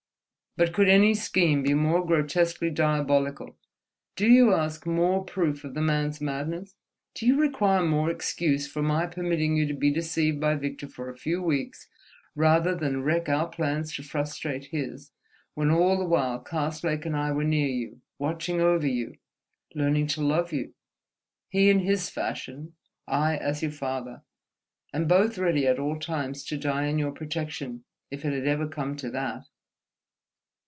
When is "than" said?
12.75-13.01